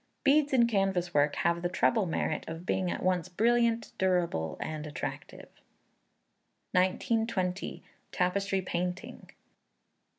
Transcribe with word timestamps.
Beads 0.23 0.51
in 0.51 0.65
canvas 0.65 1.13
work 1.13 1.35
have 1.35 1.61
the 1.61 1.69
treble 1.69 2.07
merit 2.07 2.43
of 2.47 2.65
being 2.65 2.89
at 2.89 3.03
once 3.03 3.29
brilliant, 3.29 3.91
durable, 3.99 4.57
and 4.59 4.87
attractive. 4.87 5.47
1920. 6.71 7.83
Tapestry 8.11 8.63
Painting. 8.63 9.29